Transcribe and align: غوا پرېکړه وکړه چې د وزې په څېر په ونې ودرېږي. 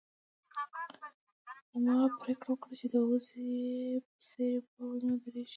غوا 1.83 2.05
پرېکړه 2.19 2.49
وکړه 2.51 2.73
چې 2.81 2.85
د 2.93 2.95
وزې 3.09 3.45
په 4.07 4.13
څېر 4.27 4.57
په 4.71 4.79
ونې 4.89 5.07
ودرېږي. 5.13 5.49